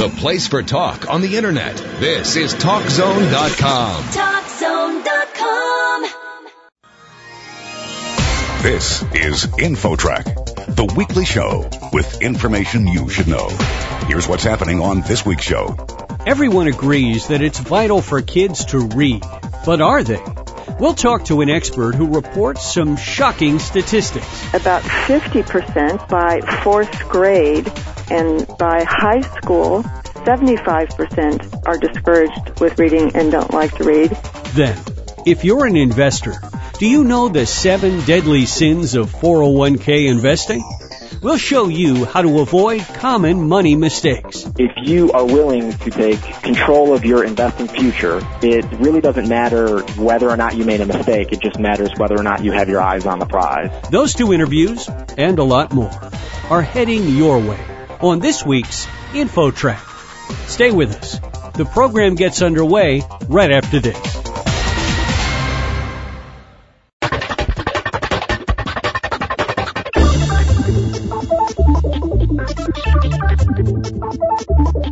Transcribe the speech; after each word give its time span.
the 0.00 0.08
place 0.08 0.48
for 0.48 0.62
talk 0.62 1.10
on 1.10 1.20
the 1.20 1.36
internet. 1.36 1.76
This 1.76 2.34
is 2.34 2.54
TalkZone.com. 2.54 4.02
TalkZone.com. 4.04 5.02
This 8.62 9.02
is 9.12 9.44
InfoTrack, 9.44 10.74
the 10.74 10.90
weekly 10.96 11.26
show 11.26 11.68
with 11.92 12.22
information 12.22 12.86
you 12.86 13.10
should 13.10 13.28
know. 13.28 13.50
Here's 14.06 14.26
what's 14.26 14.42
happening 14.42 14.80
on 14.80 15.02
this 15.02 15.26
week's 15.26 15.44
show. 15.44 15.76
Everyone 16.24 16.66
agrees 16.66 17.28
that 17.28 17.42
it's 17.42 17.58
vital 17.58 18.00
for 18.00 18.22
kids 18.22 18.64
to 18.66 18.78
read, 18.78 19.22
but 19.66 19.82
are 19.82 20.02
they? 20.02 20.24
We'll 20.78 20.94
talk 20.94 21.26
to 21.26 21.42
an 21.42 21.50
expert 21.50 21.94
who 21.94 22.06
reports 22.06 22.72
some 22.72 22.96
shocking 22.96 23.58
statistics. 23.58 24.54
About 24.54 24.82
50% 24.82 26.08
by 26.08 26.40
fourth 26.62 27.06
grade 27.10 27.70
and 28.10 28.46
by 28.58 28.84
high 28.84 29.20
school, 29.20 29.82
75% 30.24 31.66
are 31.66 31.78
discouraged 31.78 32.60
with 32.60 32.78
reading 32.78 33.14
and 33.14 33.32
don't 33.32 33.52
like 33.52 33.74
to 33.76 33.84
read. 33.84 34.10
Then, 34.54 34.78
if 35.26 35.44
you're 35.44 35.66
an 35.66 35.76
investor, 35.76 36.34
do 36.78 36.86
you 36.86 37.04
know 37.04 37.28
the 37.28 37.46
seven 37.46 38.04
deadly 38.04 38.46
sins 38.46 38.94
of 38.94 39.10
401k 39.10 40.08
investing? 40.08 40.62
We'll 41.22 41.36
show 41.36 41.68
you 41.68 42.06
how 42.06 42.22
to 42.22 42.40
avoid 42.40 42.80
common 42.80 43.46
money 43.46 43.76
mistakes. 43.76 44.46
If 44.58 44.72
you 44.88 45.12
are 45.12 45.26
willing 45.26 45.72
to 45.72 45.90
take 45.90 46.22
control 46.42 46.94
of 46.94 47.04
your 47.04 47.24
investing 47.24 47.68
future, 47.68 48.26
it 48.42 48.64
really 48.78 49.02
doesn't 49.02 49.28
matter 49.28 49.82
whether 50.00 50.30
or 50.30 50.38
not 50.38 50.56
you 50.56 50.64
made 50.64 50.80
a 50.80 50.86
mistake. 50.86 51.32
It 51.32 51.40
just 51.40 51.58
matters 51.58 51.90
whether 51.98 52.18
or 52.18 52.22
not 52.22 52.42
you 52.42 52.52
have 52.52 52.70
your 52.70 52.80
eyes 52.80 53.04
on 53.04 53.18
the 53.18 53.26
prize. 53.26 53.70
Those 53.90 54.14
two 54.14 54.32
interviews 54.32 54.88
and 55.18 55.38
a 55.38 55.44
lot 55.44 55.74
more 55.74 55.92
are 56.48 56.62
heading 56.62 57.06
your 57.08 57.38
way 57.38 57.79
on 58.02 58.18
this 58.18 58.44
week's 58.44 58.86
InfoTrack. 59.12 60.48
Stay 60.48 60.70
with 60.70 60.96
us. 60.96 61.18
The 61.54 61.64
program 61.64 62.14
gets 62.14 62.42
underway 62.42 63.02
right 63.28 63.50
after 63.50 63.80
this. 63.80 63.96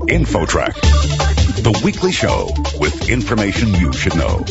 InfoTrack, 0.08 0.74
the 1.62 1.80
weekly 1.84 2.12
show 2.12 2.50
with 2.78 3.08
information 3.08 3.74
you 3.74 3.92
should 3.92 4.16
know. 4.16 4.44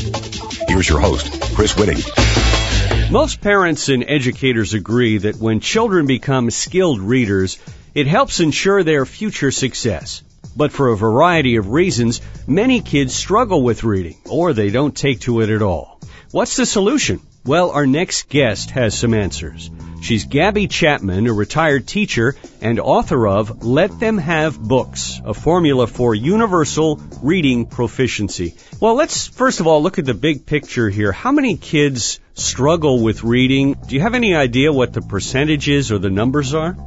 Here's 0.67 0.89
your 0.89 0.99
host, 0.99 1.55
Chris 1.55 1.73
Whitting. 1.75 3.11
Most 3.11 3.41
parents 3.41 3.89
and 3.89 4.03
educators 4.07 4.73
agree 4.73 5.19
that 5.19 5.37
when 5.37 5.59
children 5.59 6.07
become 6.07 6.51
skilled 6.51 6.99
readers, 6.99 7.57
it 7.97 8.05
helps 8.05 8.39
ensure 8.39 8.83
their 8.83 9.07
future 9.07 9.49
success. 9.49 10.21
But 10.55 10.71
for 10.71 10.89
a 10.89 10.95
variety 10.95 11.55
of 11.55 11.69
reasons, 11.69 12.21
many 12.45 12.79
kids 12.81 13.15
struggle 13.15 13.63
with 13.63 13.83
reading, 13.83 14.17
or 14.29 14.53
they 14.53 14.69
don't 14.69 14.95
take 14.95 15.21
to 15.21 15.41
it 15.41 15.49
at 15.49 15.63
all. 15.63 15.99
What's 16.29 16.57
the 16.57 16.67
solution? 16.67 17.21
Well, 17.43 17.71
our 17.71 17.87
next 17.87 18.29
guest 18.29 18.69
has 18.69 18.95
some 18.95 19.15
answers. 19.15 19.71
She's 20.03 20.25
Gabby 20.25 20.67
Chapman, 20.67 21.25
a 21.25 21.33
retired 21.33 21.87
teacher 21.87 22.35
and 22.61 22.79
author 22.79 23.27
of 23.27 23.65
Let 23.65 23.99
Them 23.99 24.19
Have 24.19 24.59
Books, 24.59 25.19
a 25.25 25.33
formula 25.33 25.87
for 25.87 26.13
universal 26.13 27.01
reading 27.23 27.65
proficiency. 27.65 28.53
Well, 28.79 28.93
let's 28.93 29.25
first 29.25 29.59
of 29.59 29.65
all 29.65 29.81
look 29.81 29.97
at 29.97 30.05
the 30.05 30.13
big 30.13 30.45
picture 30.45 30.87
here. 30.87 31.11
How 31.11 31.31
many 31.31 31.57
kids 31.57 32.19
struggle 32.35 33.01
with 33.01 33.23
reading? 33.23 33.73
Do 33.73 33.95
you 33.95 34.01
have 34.01 34.13
any 34.13 34.35
idea 34.35 34.71
what 34.71 34.93
the 34.93 35.01
percentages 35.01 35.91
or 35.91 35.97
the 35.97 36.11
numbers 36.11 36.53
are? 36.53 36.77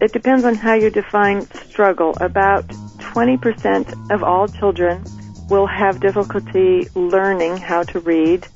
It 0.00 0.12
depends 0.12 0.44
on 0.44 0.54
how 0.54 0.74
you 0.74 0.90
define 0.90 1.42
struggle. 1.68 2.16
About 2.20 2.66
20% 2.68 4.10
of 4.10 4.22
all 4.22 4.48
children 4.48 5.04
will 5.50 5.66
have 5.66 6.00
difficulty 6.00 6.88
learning 6.94 7.56
how 7.58 7.82
to 7.82 8.00
read 8.00 8.46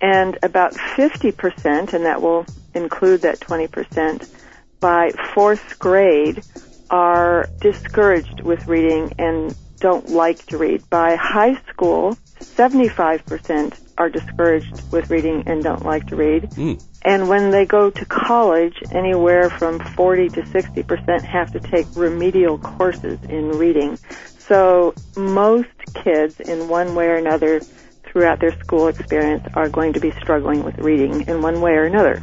and 0.00 0.38
about 0.42 0.74
50%, 0.74 1.92
and 1.92 2.04
that 2.04 2.22
will 2.22 2.46
include 2.74 3.22
that 3.22 3.40
20%, 3.40 4.28
by 4.80 5.10
fourth 5.34 5.78
grade 5.78 6.42
are 6.90 7.48
discouraged 7.60 8.40
with 8.40 8.66
reading 8.66 9.12
and 9.18 9.54
don't 9.80 10.08
like 10.08 10.44
to 10.46 10.58
read. 10.58 10.88
By 10.88 11.16
high 11.16 11.60
school, 11.70 12.16
75% 12.40 13.78
are 13.98 14.08
discouraged 14.08 14.92
with 14.92 15.10
reading 15.10 15.44
and 15.46 15.62
don't 15.62 15.84
like 15.84 16.06
to 16.08 16.16
read. 16.16 16.44
Mm. 16.50 16.82
And 17.08 17.26
when 17.26 17.50
they 17.50 17.64
go 17.64 17.88
to 17.88 18.04
college, 18.04 18.82
anywhere 18.92 19.48
from 19.48 19.80
40 19.80 20.28
to 20.28 20.42
60% 20.42 21.22
have 21.22 21.50
to 21.52 21.58
take 21.58 21.86
remedial 21.96 22.58
courses 22.58 23.18
in 23.30 23.52
reading. 23.52 23.98
So 24.40 24.92
most 25.16 25.70
kids, 26.04 26.38
in 26.38 26.68
one 26.68 26.94
way 26.94 27.06
or 27.06 27.14
another, 27.14 27.60
throughout 28.04 28.40
their 28.40 28.52
school 28.60 28.88
experience 28.88 29.42
are 29.54 29.70
going 29.70 29.94
to 29.94 30.00
be 30.00 30.10
struggling 30.20 30.62
with 30.62 30.76
reading 30.76 31.26
in 31.26 31.40
one 31.40 31.62
way 31.62 31.72
or 31.72 31.84
another. 31.84 32.20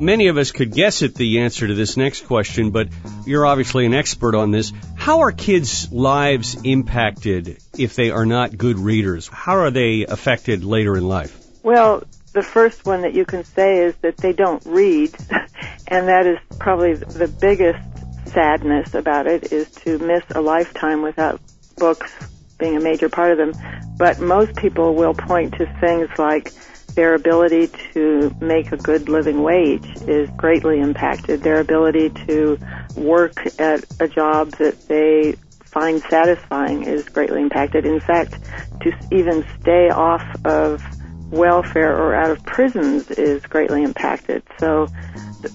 Many 0.00 0.26
of 0.26 0.36
us 0.36 0.50
could 0.50 0.72
guess 0.72 1.04
at 1.04 1.14
the 1.14 1.42
answer 1.42 1.68
to 1.68 1.74
this 1.74 1.96
next 1.96 2.26
question, 2.26 2.72
but 2.72 2.88
you're 3.24 3.46
obviously 3.46 3.86
an 3.86 3.94
expert 3.94 4.34
on 4.34 4.50
this. 4.50 4.72
How 4.96 5.20
are 5.20 5.30
kids' 5.30 5.92
lives 5.92 6.56
impacted 6.64 7.58
if 7.78 7.94
they 7.94 8.10
are 8.10 8.26
not 8.26 8.58
good 8.58 8.80
readers? 8.80 9.28
How 9.28 9.58
are 9.58 9.70
they 9.70 10.04
affected 10.04 10.64
later 10.64 10.96
in 10.96 11.06
life? 11.06 11.40
Well, 11.62 12.02
the 12.34 12.42
first 12.42 12.84
one 12.84 13.02
that 13.02 13.14
you 13.14 13.24
can 13.24 13.44
say 13.44 13.78
is 13.78 13.94
that 14.02 14.16
they 14.18 14.32
don't 14.32 14.62
read, 14.66 15.14
and 15.88 16.08
that 16.08 16.26
is 16.26 16.38
probably 16.58 16.94
the 16.94 17.28
biggest 17.28 17.80
sadness 18.26 18.92
about 18.94 19.26
it 19.26 19.52
is 19.52 19.70
to 19.70 19.98
miss 19.98 20.24
a 20.34 20.40
lifetime 20.40 21.00
without 21.00 21.40
books 21.76 22.12
being 22.58 22.76
a 22.76 22.80
major 22.80 23.08
part 23.08 23.30
of 23.30 23.38
them. 23.38 23.52
But 23.96 24.20
most 24.20 24.56
people 24.56 24.94
will 24.96 25.14
point 25.14 25.54
to 25.54 25.66
things 25.80 26.08
like 26.18 26.52
their 26.94 27.14
ability 27.14 27.68
to 27.92 28.34
make 28.40 28.72
a 28.72 28.76
good 28.76 29.08
living 29.08 29.42
wage 29.42 29.86
is 30.02 30.28
greatly 30.30 30.80
impacted. 30.80 31.42
Their 31.42 31.60
ability 31.60 32.10
to 32.26 32.58
work 32.96 33.34
at 33.60 33.84
a 34.00 34.08
job 34.08 34.50
that 34.52 34.88
they 34.88 35.36
find 35.64 36.02
satisfying 36.02 36.84
is 36.84 37.08
greatly 37.08 37.42
impacted. 37.42 37.86
In 37.86 38.00
fact, 38.00 38.38
to 38.80 38.92
even 39.12 39.44
stay 39.60 39.90
off 39.90 40.24
of 40.44 40.84
welfare 41.30 41.96
or 41.96 42.14
out 42.14 42.30
of 42.30 42.44
prisons 42.44 43.10
is 43.10 43.42
greatly 43.46 43.82
impacted. 43.82 44.42
So, 44.58 44.88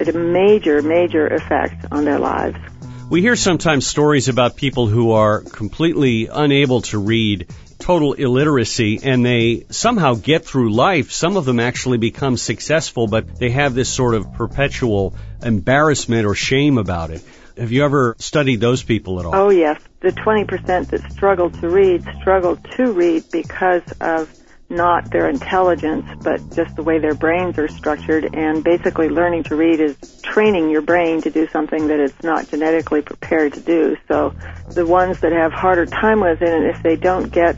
a 0.05 0.11
major, 0.11 0.81
major 0.81 1.27
effect 1.27 1.85
on 1.91 2.05
their 2.05 2.19
lives. 2.19 2.57
We 3.09 3.21
hear 3.21 3.35
sometimes 3.35 3.87
stories 3.87 4.27
about 4.27 4.55
people 4.55 4.85
who 4.85 5.13
are 5.13 5.41
completely 5.41 6.27
unable 6.27 6.81
to 6.81 6.99
read, 6.99 7.47
total 7.79 8.13
illiteracy, 8.13 8.99
and 9.01 9.25
they 9.25 9.65
somehow 9.71 10.13
get 10.13 10.45
through 10.45 10.71
life. 10.73 11.11
Some 11.11 11.35
of 11.35 11.45
them 11.45 11.59
actually 11.59 11.97
become 11.97 12.37
successful, 12.37 13.07
but 13.07 13.39
they 13.39 13.49
have 13.49 13.73
this 13.73 13.89
sort 13.89 14.13
of 14.13 14.33
perpetual 14.33 15.15
embarrassment 15.43 16.27
or 16.27 16.35
shame 16.35 16.77
about 16.77 17.09
it. 17.09 17.23
Have 17.57 17.71
you 17.71 17.83
ever 17.83 18.15
studied 18.19 18.61
those 18.61 18.83
people 18.83 19.19
at 19.19 19.25
all? 19.25 19.35
Oh, 19.35 19.49
yes. 19.49 19.81
The 20.01 20.11
20% 20.11 20.89
that 20.91 21.11
struggle 21.11 21.49
to 21.49 21.67
read 21.67 22.05
struggle 22.21 22.55
to 22.55 22.91
read 22.91 23.23
because 23.31 23.83
of 23.99 24.29
not 24.69 25.09
their 25.11 25.27
intelligence, 25.27 26.05
but 26.23 26.37
just 26.55 26.75
the 26.75 26.83
way 26.83 26.99
their 26.99 27.15
brains 27.15 27.57
are 27.57 27.67
structured. 27.67 28.35
And 28.35 28.63
basically, 28.63 29.09
learning 29.09 29.43
to 29.45 29.55
read 29.55 29.79
is 29.79 29.97
training 30.21 30.69
your 30.69 30.81
brain 30.81 31.21
to 31.23 31.29
do 31.29 31.47
something 31.47 31.87
that 31.87 31.99
it's 31.99 32.23
not 32.23 32.49
genetically 32.49 33.01
prepared 33.01 33.53
to 33.53 33.59
do. 33.59 33.97
So, 34.07 34.33
the 34.69 34.85
ones 34.85 35.19
that 35.21 35.31
have 35.31 35.51
harder 35.51 35.85
time 35.85 36.19
with 36.19 36.41
it, 36.41 36.49
and 36.49 36.65
if 36.65 36.83
they 36.83 36.95
don't 36.95 37.31
get 37.31 37.57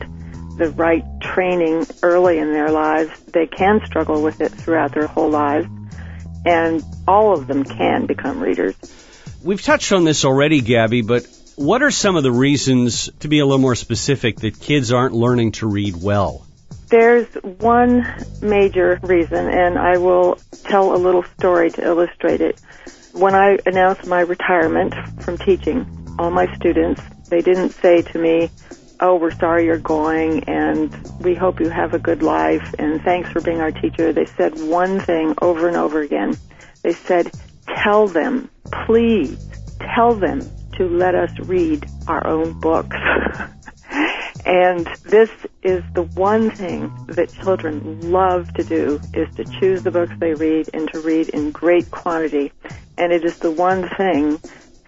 the 0.56 0.70
right 0.70 1.04
training 1.20 1.86
early 2.02 2.38
in 2.38 2.52
their 2.52 2.70
lives, 2.70 3.10
they 3.32 3.46
can 3.46 3.80
struggle 3.86 4.22
with 4.22 4.40
it 4.40 4.50
throughout 4.50 4.94
their 4.94 5.06
whole 5.06 5.30
lives. 5.30 5.66
And 6.44 6.82
all 7.06 7.34
of 7.34 7.46
them 7.46 7.64
can 7.64 8.06
become 8.06 8.40
readers. 8.40 8.74
We've 9.42 9.62
touched 9.62 9.92
on 9.92 10.04
this 10.04 10.24
already, 10.24 10.60
Gabby, 10.60 11.02
but 11.02 11.26
what 11.56 11.82
are 11.82 11.90
some 11.90 12.16
of 12.16 12.22
the 12.22 12.32
reasons, 12.32 13.10
to 13.20 13.28
be 13.28 13.40
a 13.40 13.44
little 13.44 13.58
more 13.58 13.74
specific, 13.74 14.40
that 14.40 14.58
kids 14.58 14.92
aren't 14.92 15.14
learning 15.14 15.52
to 15.52 15.66
read 15.66 15.94
well? 16.00 16.46
There's 16.92 17.26
one 17.42 18.06
major 18.42 19.00
reason, 19.02 19.48
and 19.48 19.78
I 19.78 19.96
will 19.96 20.38
tell 20.64 20.94
a 20.94 20.98
little 20.98 21.22
story 21.38 21.70
to 21.70 21.82
illustrate 21.82 22.42
it. 22.42 22.60
When 23.14 23.34
I 23.34 23.56
announced 23.64 24.06
my 24.06 24.20
retirement 24.20 24.92
from 25.22 25.38
teaching, 25.38 25.86
all 26.18 26.30
my 26.30 26.54
students, 26.54 27.00
they 27.30 27.40
didn't 27.40 27.70
say 27.70 28.02
to 28.02 28.18
me, 28.18 28.50
oh, 29.00 29.16
we're 29.16 29.30
sorry 29.30 29.64
you're 29.64 29.78
going 29.78 30.44
and 30.44 30.94
we 31.20 31.34
hope 31.34 31.60
you 31.60 31.70
have 31.70 31.94
a 31.94 31.98
good 31.98 32.22
life 32.22 32.74
and 32.78 33.00
thanks 33.00 33.30
for 33.30 33.40
being 33.40 33.62
our 33.62 33.72
teacher. 33.72 34.12
They 34.12 34.26
said 34.26 34.60
one 34.60 35.00
thing 35.00 35.34
over 35.40 35.68
and 35.68 35.78
over 35.78 36.02
again. 36.02 36.36
They 36.82 36.92
said, 36.92 37.30
tell 37.82 38.06
them, 38.06 38.50
please 38.84 39.48
tell 39.94 40.14
them 40.14 40.42
to 40.76 40.86
let 40.90 41.14
us 41.14 41.30
read 41.38 41.86
our 42.06 42.26
own 42.26 42.60
books. 42.60 42.98
And 44.44 44.86
this 45.04 45.30
is 45.62 45.82
the 45.94 46.02
one 46.02 46.50
thing 46.50 46.92
that 47.06 47.32
children 47.32 48.10
love 48.10 48.52
to 48.54 48.64
do 48.64 49.00
is 49.14 49.32
to 49.36 49.44
choose 49.60 49.82
the 49.82 49.90
books 49.90 50.12
they 50.18 50.34
read 50.34 50.68
and 50.74 50.90
to 50.92 51.00
read 51.00 51.28
in 51.28 51.50
great 51.50 51.90
quantity. 51.90 52.52
And 52.98 53.12
it 53.12 53.24
is 53.24 53.38
the 53.38 53.50
one 53.50 53.88
thing 53.96 54.40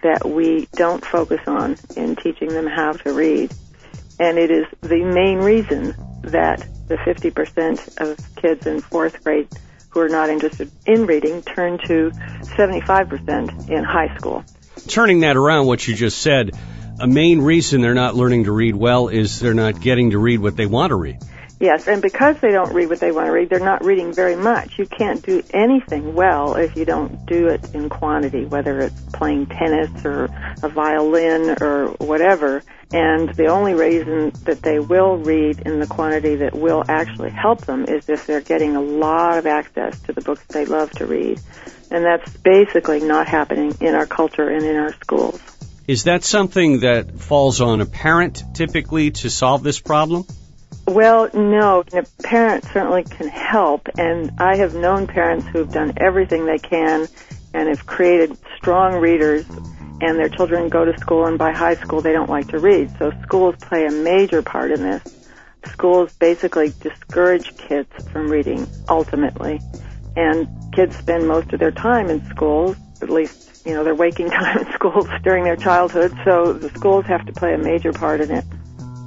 that 0.02 0.28
we 0.28 0.68
don't 0.72 1.04
focus 1.04 1.40
on 1.46 1.76
in 1.96 2.16
teaching 2.16 2.48
them 2.48 2.66
how 2.66 2.92
to 2.92 3.12
read. 3.12 3.52
And 4.18 4.38
it 4.38 4.50
is 4.50 4.66
the 4.80 5.04
main 5.04 5.38
reason 5.38 5.94
that 6.22 6.66
the 6.88 6.96
50% 6.96 8.00
of 8.00 8.36
kids 8.36 8.66
in 8.66 8.80
fourth 8.80 9.22
grade 9.24 9.48
who 9.88 10.00
are 10.00 10.08
not 10.08 10.28
interested 10.28 10.70
in 10.86 11.06
reading 11.06 11.42
turn 11.42 11.78
to 11.86 12.10
75% 12.56 13.70
in 13.70 13.84
high 13.84 14.14
school. 14.16 14.44
Turning 14.88 15.20
that 15.20 15.36
around, 15.36 15.66
what 15.66 15.86
you 15.86 15.94
just 15.94 16.18
said, 16.18 16.50
a 17.00 17.06
main 17.06 17.40
reason 17.40 17.80
they're 17.80 17.94
not 17.94 18.14
learning 18.14 18.44
to 18.44 18.52
read 18.52 18.76
well 18.76 19.08
is 19.08 19.40
they're 19.40 19.54
not 19.54 19.80
getting 19.80 20.10
to 20.10 20.18
read 20.18 20.40
what 20.40 20.56
they 20.56 20.66
want 20.66 20.90
to 20.90 20.96
read. 20.96 21.18
Yes, 21.60 21.86
and 21.86 22.02
because 22.02 22.38
they 22.40 22.50
don't 22.50 22.74
read 22.74 22.88
what 22.88 23.00
they 23.00 23.12
want 23.12 23.26
to 23.26 23.32
read, 23.32 23.48
they're 23.48 23.60
not 23.60 23.84
reading 23.84 24.12
very 24.12 24.36
much. 24.36 24.78
You 24.78 24.86
can't 24.86 25.24
do 25.24 25.42
anything 25.52 26.14
well 26.14 26.56
if 26.56 26.76
you 26.76 26.84
don't 26.84 27.24
do 27.26 27.48
it 27.48 27.74
in 27.74 27.88
quantity, 27.88 28.44
whether 28.44 28.80
it's 28.80 29.00
playing 29.12 29.46
tennis 29.46 30.04
or 30.04 30.24
a 30.62 30.68
violin 30.68 31.56
or 31.60 31.88
whatever. 31.98 32.62
And 32.92 33.28
the 33.34 33.46
only 33.46 33.74
reason 33.74 34.32
that 34.44 34.62
they 34.62 34.78
will 34.78 35.16
read 35.16 35.60
in 35.60 35.80
the 35.80 35.86
quantity 35.86 36.36
that 36.36 36.54
will 36.54 36.84
actually 36.88 37.30
help 37.30 37.64
them 37.64 37.84
is 37.84 38.08
if 38.08 38.26
they're 38.26 38.40
getting 38.40 38.76
a 38.76 38.82
lot 38.82 39.38
of 39.38 39.46
access 39.46 39.98
to 40.02 40.12
the 40.12 40.20
books 40.20 40.44
they 40.48 40.64
love 40.64 40.90
to 40.92 41.06
read. 41.06 41.40
And 41.90 42.04
that's 42.04 42.36
basically 42.38 43.00
not 43.00 43.28
happening 43.28 43.74
in 43.80 43.94
our 43.94 44.06
culture 44.06 44.48
and 44.48 44.64
in 44.64 44.76
our 44.76 44.92
schools. 44.94 45.40
Is 45.86 46.04
that 46.04 46.24
something 46.24 46.80
that 46.80 47.20
falls 47.20 47.60
on 47.60 47.82
a 47.82 47.86
parent 47.86 48.42
typically 48.54 49.10
to 49.10 49.28
solve 49.28 49.62
this 49.62 49.80
problem? 49.80 50.24
Well, 50.86 51.28
no. 51.34 51.82
The 51.82 52.08
parents 52.22 52.70
certainly 52.72 53.04
can 53.04 53.28
help, 53.28 53.88
and 53.98 54.32
I 54.38 54.56
have 54.56 54.74
known 54.74 55.06
parents 55.06 55.46
who've 55.46 55.70
done 55.70 55.92
everything 55.98 56.46
they 56.46 56.58
can 56.58 57.06
and 57.52 57.68
have 57.68 57.84
created 57.84 58.36
strong 58.56 58.94
readers, 58.94 59.46
and 60.00 60.18
their 60.18 60.30
children 60.30 60.70
go 60.70 60.86
to 60.86 60.98
school, 60.98 61.26
and 61.26 61.38
by 61.38 61.52
high 61.52 61.74
school 61.74 62.00
they 62.00 62.12
don't 62.12 62.30
like 62.30 62.48
to 62.48 62.58
read. 62.58 62.90
So 62.98 63.12
schools 63.22 63.54
play 63.60 63.84
a 63.84 63.90
major 63.90 64.40
part 64.40 64.70
in 64.70 64.82
this. 64.82 65.02
Schools 65.66 66.14
basically 66.14 66.72
discourage 66.80 67.56
kids 67.58 67.90
from 68.10 68.30
reading, 68.30 68.66
ultimately. 68.88 69.60
And 70.16 70.48
kids 70.72 70.96
spend 70.96 71.28
most 71.28 71.52
of 71.52 71.60
their 71.60 71.72
time 71.72 72.08
in 72.08 72.24
schools, 72.30 72.76
at 73.02 73.10
least, 73.10 73.53
you 73.64 73.74
know, 73.74 73.84
their 73.84 73.94
waking 73.94 74.30
time 74.38 74.58
in 74.58 74.72
schools 74.72 75.08
during 75.22 75.44
their 75.44 75.56
childhood, 75.56 76.14
so 76.24 76.52
the 76.52 76.68
schools 76.70 77.06
have 77.06 77.26
to 77.26 77.32
play 77.32 77.54
a 77.54 77.58
major 77.58 77.92
part 77.92 78.20
in 78.20 78.30
it. 78.30 78.44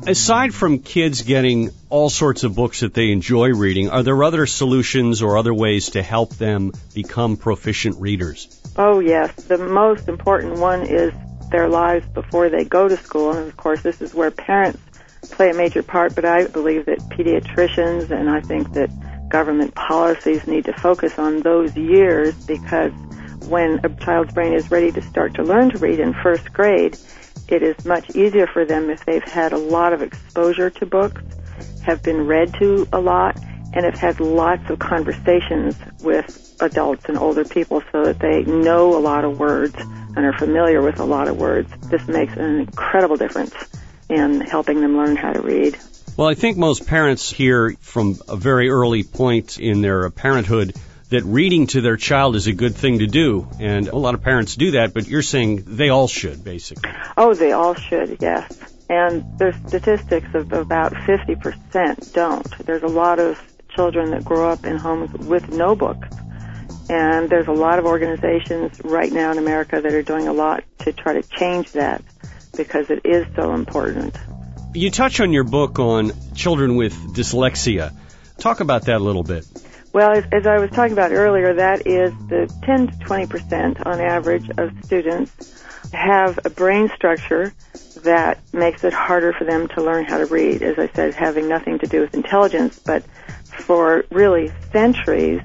Aside 0.08 0.54
from 0.54 0.80
kids 0.80 1.24
getting 1.24 1.72
all 1.90 2.10
sorts 2.10 2.46
of 2.46 2.56
books 2.56 2.80
that 2.80 2.94
they 2.94 3.12
enjoy 3.12 3.50
reading, 3.50 3.90
are 3.90 4.04
there 4.04 4.24
other 4.24 4.46
solutions 4.46 5.22
or 5.22 5.38
other 5.38 5.54
ways 5.54 5.92
to 5.92 6.02
help 6.02 6.34
them 6.36 6.72
become 6.94 7.36
proficient 7.36 8.00
readers? 8.00 8.48
Oh, 8.78 9.00
yes. 9.00 9.34
The 9.36 9.58
most 9.58 10.08
important 10.08 10.60
one 10.60 10.84
is 10.84 11.14
their 11.52 11.68
lives 11.68 12.08
before 12.08 12.48
they 12.48 12.64
go 12.64 12.88
to 12.88 12.96
school. 12.96 13.34
And 13.34 13.50
of 13.50 13.58
course, 13.58 13.82
this 13.82 14.02
is 14.02 14.14
where 14.14 14.32
parents 14.32 14.80
play 15.32 15.50
a 15.50 15.54
major 15.54 15.84
part, 15.84 16.16
but 16.16 16.24
I 16.24 16.48
believe 16.48 16.86
that 16.86 17.00
pediatricians 17.00 18.10
and 18.10 18.30
I 18.30 18.40
think 18.40 18.74
that 18.74 18.90
government 19.30 19.76
policies 19.76 20.48
need 20.48 20.66
to 20.66 20.74
focus 20.74 21.20
on 21.20 21.42
those 21.42 21.76
years 21.76 22.34
because 22.46 22.94
when 23.48 23.80
a 23.84 23.90
child's 23.90 24.34
brain 24.34 24.54
is 24.54 24.70
ready 24.70 24.92
to 24.92 25.02
start 25.02 25.36
to 25.36 25.44
learn 25.44 25.72
to 25.72 25.78
read 25.78 26.00
in 26.00 26.14
first 26.14 26.52
grade, 26.54 26.98
it 27.48 27.64
is 27.64 27.86
much 27.86 28.10
easier 28.16 28.48
for 28.48 28.66
them 28.66 28.90
if 28.90 29.06
they've 29.06 29.24
had 29.24 29.54
a 29.54 29.58
lot 29.58 29.94
of 29.94 30.02
exposure 30.02 30.70
to 30.70 30.86
books, 30.86 31.22
have 31.84 32.04
been 32.04 32.28
read 32.28 32.54
to 32.56 32.88
a 32.92 33.00
lot, 33.00 33.40
and 33.74 33.86
have 33.86 33.98
had 33.98 34.20
lots 34.20 34.70
of 34.70 34.80
conversations 34.80 35.76
with 36.02 36.56
adults 36.60 37.06
and 37.06 37.18
older 37.18 37.46
people 37.46 37.82
so 37.92 38.04
that 38.04 38.20
they 38.20 38.44
know 38.44 38.98
a 38.98 39.00
lot 39.00 39.24
of 39.24 39.40
words 39.40 39.76
and 39.78 40.18
are 40.18 40.38
familiar 40.38 40.82
with 40.82 41.00
a 41.00 41.06
lot 41.06 41.28
of 41.28 41.38
words. 41.38 41.72
This 41.90 42.08
makes 42.08 42.34
an 42.36 42.60
incredible 42.60 43.18
difference 43.18 43.54
in 44.10 44.42
helping 44.42 44.82
them 44.82 44.98
learn 44.98 45.16
how 45.16 45.34
to 45.34 45.42
read. 45.42 45.78
Well, 46.16 46.28
I 46.28 46.34
think 46.34 46.58
most 46.58 46.88
parents 46.88 47.30
hear 47.30 47.76
from 47.80 48.20
a 48.28 48.36
very 48.36 48.70
early 48.70 49.04
point 49.04 49.60
in 49.60 49.82
their 49.82 50.10
parenthood 50.10 50.76
that 51.10 51.24
reading 51.24 51.68
to 51.68 51.82
their 51.82 51.98
child 51.98 52.36
is 52.36 52.48
a 52.48 52.54
good 52.54 52.76
thing 52.76 53.00
to 53.00 53.08
do. 53.08 53.48
And 53.60 53.88
a 53.88 53.96
lot 53.96 54.14
of 54.14 54.22
parents 54.22 54.56
do 54.56 54.72
that, 54.72 54.94
but 54.94 55.08
you're 55.08 55.22
saying 55.22 55.64
they 55.66 55.90
all 55.90 56.08
should, 56.08 56.44
basically. 56.44 56.90
Oh, 57.16 57.34
they 57.34 57.52
all 57.52 57.76
should, 57.76 58.18
yes. 58.20 58.58
And 58.90 59.38
there's 59.38 59.56
statistics 59.68 60.28
of 60.34 60.52
about 60.54 60.94
50% 60.94 62.14
don't. 62.14 62.66
There's 62.66 62.84
a 62.84 62.88
lot 62.88 63.20
of 63.20 63.42
children 63.76 64.12
that 64.12 64.26
grow 64.26 64.50
up 64.50 64.66
in 64.66 64.78
homes 64.78 65.12
with 65.14 65.50
no 65.50 65.76
books. 65.76 66.10
And 66.90 67.30
there's 67.30 67.48
a 67.48 67.54
lot 67.54 67.80
of 67.80 67.86
organizations 67.86 68.80
right 68.84 69.12
now 69.12 69.32
in 69.32 69.38
America 69.38 69.82
that 69.82 69.94
are 69.94 70.04
doing 70.04 70.28
a 70.28 70.34
lot 70.34 70.64
to 70.80 70.94
try 70.94 71.14
to 71.14 71.24
change 71.24 71.74
that 71.74 72.02
because 72.56 72.90
it 72.90 73.02
is 73.06 73.26
so 73.36 73.54
important. 73.54 74.16
You 74.74 74.90
touch 74.90 75.20
on 75.20 75.34
your 75.34 75.44
book 75.44 75.80
on 75.80 76.14
children 76.34 76.76
with 76.76 76.94
dyslexia. 77.14 77.94
Talk 78.38 78.62
about 78.62 78.86
that 78.86 78.98
a 78.98 79.04
little 79.04 79.24
bit. 79.24 79.46
Well, 79.98 80.12
as, 80.12 80.26
as 80.32 80.46
I 80.46 80.60
was 80.60 80.70
talking 80.70 80.94
about 80.94 81.12
earlier, 81.12 81.56
that 81.56 81.88
is 81.88 82.14
the 82.28 82.46
10 82.62 82.88
to 82.90 83.00
20 83.00 83.26
percent 83.26 83.84
on 83.84 84.00
average 84.00 84.48
of 84.60 84.72
students 84.86 85.66
have 85.92 86.38
a 86.46 86.52
brain 86.52 86.92
structure 86.94 87.52
that 88.04 88.38
makes 88.54 88.84
it 88.84 88.94
harder 88.94 89.34
for 89.34 89.46
them 89.46 89.68
to 89.70 89.82
learn 89.82 90.06
how 90.06 90.20
to 90.20 90.28
read. 90.28 90.62
As 90.62 90.78
I 90.78 90.88
said, 90.90 91.16
having 91.16 91.50
nothing 91.50 91.80
to 91.80 91.88
do 91.88 92.02
with 92.02 92.14
intelligence, 92.14 92.78
but 92.78 93.06
for 93.46 94.06
really 94.12 94.52
centuries, 94.72 95.42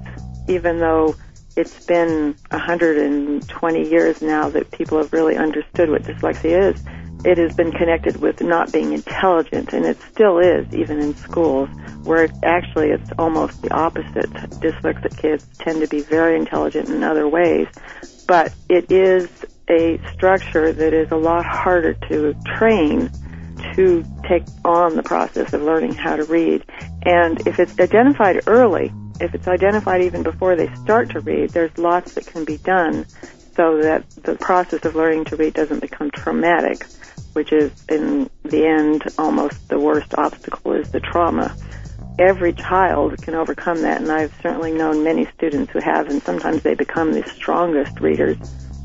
even 0.48 0.80
though 0.80 1.16
it's 1.56 1.86
been 1.86 2.36
120 2.50 3.88
years 3.88 4.20
now 4.20 4.50
that 4.50 4.70
people 4.70 4.98
have 4.98 5.14
really 5.14 5.38
understood 5.38 5.88
what 5.88 6.02
dyslexia 6.02 6.74
is, 6.74 6.84
it 7.24 7.38
has 7.38 7.54
been 7.54 7.72
connected 7.72 8.16
with 8.16 8.40
not 8.40 8.72
being 8.72 8.92
intelligent, 8.92 9.72
and 9.72 9.84
it 9.84 10.00
still 10.10 10.38
is, 10.38 10.66
even 10.72 10.98
in 11.00 11.14
schools, 11.16 11.68
where 12.02 12.28
actually 12.42 12.90
it's 12.90 13.10
almost 13.18 13.62
the 13.62 13.72
opposite. 13.72 14.30
Dyslexic 14.60 15.16
kids 15.16 15.46
tend 15.58 15.80
to 15.80 15.88
be 15.88 16.00
very 16.00 16.36
intelligent 16.36 16.88
in 16.88 17.04
other 17.04 17.28
ways, 17.28 17.68
but 18.26 18.52
it 18.68 18.90
is 18.90 19.28
a 19.68 20.00
structure 20.12 20.72
that 20.72 20.92
is 20.92 21.10
a 21.10 21.16
lot 21.16 21.44
harder 21.44 21.94
to 22.08 22.34
train 22.56 23.10
to 23.74 24.04
take 24.28 24.42
on 24.64 24.96
the 24.96 25.02
process 25.02 25.52
of 25.52 25.62
learning 25.62 25.94
how 25.94 26.16
to 26.16 26.24
read. 26.24 26.64
And 27.04 27.46
if 27.46 27.60
it's 27.60 27.78
identified 27.78 28.40
early, 28.46 28.92
if 29.20 29.34
it's 29.34 29.46
identified 29.46 30.02
even 30.02 30.22
before 30.22 30.56
they 30.56 30.74
start 30.76 31.10
to 31.10 31.20
read, 31.20 31.50
there's 31.50 31.76
lots 31.78 32.14
that 32.14 32.26
can 32.26 32.44
be 32.44 32.56
done 32.58 33.06
so 33.54 33.82
that 33.82 34.08
the 34.22 34.34
process 34.34 34.84
of 34.84 34.94
learning 34.96 35.26
to 35.26 35.36
read 35.36 35.54
doesn't 35.54 35.80
become 35.80 36.10
traumatic 36.10 36.84
which 37.32 37.52
is 37.52 37.72
in 37.88 38.30
the 38.44 38.66
end 38.66 39.04
almost 39.18 39.68
the 39.68 39.78
worst 39.78 40.14
obstacle 40.14 40.72
is 40.72 40.90
the 40.90 41.00
trauma. 41.00 41.54
Every 42.18 42.52
child 42.52 43.20
can 43.22 43.34
overcome 43.34 43.82
that, 43.82 44.00
and 44.00 44.12
I've 44.12 44.34
certainly 44.42 44.72
known 44.72 45.02
many 45.02 45.26
students 45.36 45.72
who 45.72 45.80
have, 45.80 46.08
and 46.08 46.22
sometimes 46.22 46.62
they 46.62 46.74
become 46.74 47.12
the 47.12 47.22
strongest 47.22 48.00
readers. 48.00 48.36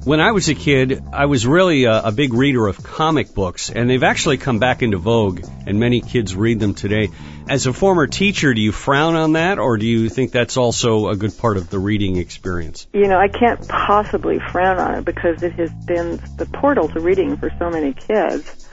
When 0.08 0.22
I 0.22 0.32
was 0.32 0.48
a 0.48 0.56
kid, 0.56 1.04
I 1.12 1.26
was 1.26 1.46
really 1.46 1.84
a, 1.84 2.04
a, 2.04 2.12
big 2.14 2.34
reader 2.34 2.66
of 2.66 2.82
comic 2.82 3.34
books, 3.34 3.70
and 3.70 3.90
they've 3.90 4.04
actually 4.04 4.38
come 4.38 4.58
back 4.58 4.82
into 4.82 4.98
vogue, 4.98 5.44
and 5.66 5.82
many 5.82 6.00
kids 6.00 6.34
read 6.34 6.62
them 6.62 6.76
today. 6.76 7.10
As 7.50 7.68
a 7.68 7.74
former 7.74 8.08
teacher, 8.08 8.54
do 8.54 8.62
you 8.62 8.72
frown 8.72 9.16
on 9.16 9.34
that, 9.34 9.60
or 9.60 9.76
do 9.76 9.86
you 9.86 10.08
think 10.08 10.32
that's 10.32 10.56
also 10.56 11.10
a 11.10 11.18
good 11.18 11.38
part 11.38 11.58
of 11.58 11.70
the 11.70 11.78
reading 11.78 12.16
experience? 12.16 12.88
You 12.94 13.10
know, 13.10 13.20
I 13.20 13.28
can't 13.28 13.68
possibly 13.68 14.40
frown 14.40 14.80
on 14.80 15.00
it 15.00 15.04
because 15.04 15.44
it 15.44 15.52
has 15.56 15.72
been 15.86 16.22
the 16.38 16.46
portal 16.46 16.88
to 16.88 17.02
reading 17.02 17.36
for 17.36 17.52
so 17.60 17.70
many 17.70 17.92
kids, 17.92 18.66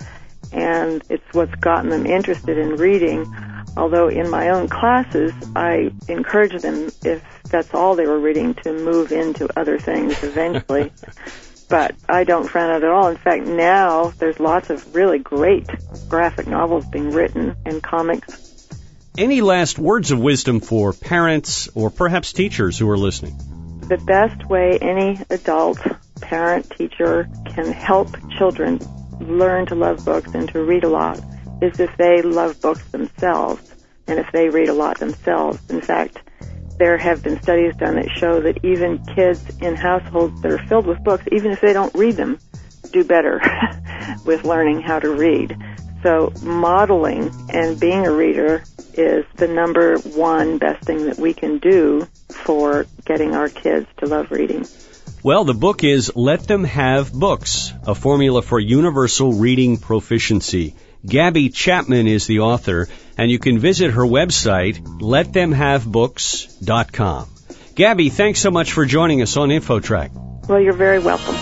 and 0.53 1.03
it's 1.11 1.27
what's 1.33 1.57
gotten 1.57 1.91
them 1.91 2.07
interested 2.07 2.59
in 2.59 2.77
reading. 2.77 3.25
Although 3.77 4.09
in 4.09 4.31
my 4.31 4.51
own 4.51 4.69
classes, 4.69 5.33
I 5.57 5.93
encourage 6.09 6.61
them, 6.63 6.91
if 7.05 7.23
that's 7.51 7.75
all 7.75 7.97
they 7.97 8.07
were 8.07 8.21
reading, 8.21 8.55
to 8.55 8.73
move 8.73 9.13
into 9.13 9.49
other 9.59 9.79
things 9.79 10.23
eventually. 10.23 10.93
but 11.69 11.95
I 12.09 12.25
don't 12.25 12.49
frown 12.49 12.71
at 12.71 12.83
it 12.83 12.85
at 12.85 12.91
all. 12.91 13.09
In 13.09 13.17
fact, 13.17 13.45
now 13.47 14.13
there's 14.19 14.39
lots 14.39 14.71
of 14.71 14.95
really 14.95 15.19
great 15.19 15.67
graphic 16.09 16.47
novels 16.47 16.87
being 16.87 17.11
written 17.11 17.57
and 17.65 17.83
comics. 17.83 18.69
Any 19.17 19.41
last 19.41 19.79
words 19.79 20.11
of 20.11 20.19
wisdom 20.19 20.61
for 20.61 20.93
parents 20.93 21.69
or 21.75 21.91
perhaps 21.91 22.33
teachers 22.33 22.79
who 22.79 22.89
are 22.91 22.99
listening? 22.99 23.37
The 23.89 23.99
best 23.99 24.49
way 24.49 24.79
any 24.81 25.21
adult, 25.31 25.79
parent, 26.21 26.71
teacher 26.71 27.29
can 27.55 27.71
help 27.73 28.09
children 28.39 28.81
learn 29.21 29.67
to 29.67 29.75
love 29.75 30.05
books 30.05 30.35
and 30.35 30.49
to 30.51 30.63
read 30.63 30.85
a 30.85 30.89
lot 30.89 31.21
is 31.61 31.81
if 31.81 31.97
they 31.97 32.23
love 32.23 32.61
books 32.61 32.85
themselves 32.91 33.75
and 34.07 34.19
if 34.19 34.31
they 34.33 34.49
read 34.49 34.69
a 34.69 34.75
lot 34.75 34.99
themselves. 34.99 35.59
In 35.71 35.81
fact, 35.81 36.19
there 36.79 36.99
have 36.99 37.23
been 37.23 37.41
studies 37.43 37.77
done 37.77 37.97
that 37.97 38.11
show 38.11 38.41
that 38.41 38.65
even 38.65 39.05
kids 39.15 39.43
in 39.61 39.77
households 39.77 40.41
that 40.43 40.51
are 40.51 40.67
filled 40.67 40.87
with 40.87 41.03
books, 41.05 41.25
even 41.33 41.53
if 41.53 41.61
they 41.61 41.73
don't 41.73 41.95
read 41.95 42.17
them, 42.17 42.39
do 42.93 43.05
better 43.05 43.41
with 44.25 44.45
learning 44.45 44.83
how 44.83 44.99
to 44.99 45.11
read. 45.11 45.57
So 46.03 46.33
modeling 46.43 47.31
and 47.49 47.81
being 47.81 48.07
a 48.07 48.13
reader 48.13 48.63
is 48.93 49.25
the 49.37 49.49
number 49.49 49.99
one 49.99 50.59
best 50.59 50.85
thing 50.85 51.07
that 51.07 51.19
we 51.19 51.33
can 51.33 51.59
do 51.59 52.07
for 52.29 52.87
getting 53.05 53.35
our 53.35 53.49
kids 53.49 53.87
to 53.99 54.07
love 54.07 54.31
reading. 54.31 54.67
Well, 55.23 55.45
the 55.45 55.55
book 55.55 55.83
is 55.83 56.13
Let 56.15 56.47
Them 56.47 56.65
Have 56.65 57.11
Books, 57.11 57.73
a 57.87 57.95
formula 57.95 58.43
for 58.43 58.61
universal 58.61 59.33
reading 59.33 59.79
proficiency. 59.79 60.75
Gabby 61.07 61.51
Chapman 61.51 62.07
is 62.07 62.27
the 62.27 62.41
author, 62.41 62.89
and 63.19 63.31
you 63.31 63.39
can 63.39 63.59
visit 63.59 63.91
her 63.93 64.03
website, 64.03 64.79
letthemhavebooks.com. 65.01 67.29
Gabby, 67.75 68.09
thanks 68.09 68.41
so 68.41 68.51
much 68.51 68.73
for 68.73 68.87
joining 68.87 69.21
us 69.21 69.37
on 69.37 69.51
InfoTrack. 69.51 70.49
Well, 70.49 70.61
you're 70.61 70.73
very 70.73 71.01
welcome. 71.01 71.35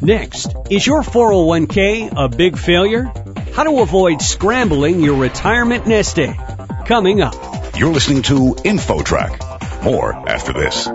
Next, 0.00 0.52
is 0.70 0.86
your 0.86 1.02
401k 1.02 2.12
a 2.16 2.28
big 2.28 2.58
failure? 2.58 3.12
How 3.54 3.64
to 3.64 3.80
avoid 3.80 4.20
scrambling 4.20 5.00
your 5.00 5.16
retirement 5.16 5.86
nest 5.86 6.18
egg. 6.18 6.36
Coming 6.86 7.20
up. 7.20 7.34
You're 7.76 7.92
listening 7.92 8.22
to 8.22 8.54
InfoTrack. 8.54 9.84
More 9.84 10.12
after 10.28 10.52
this. 10.52 10.88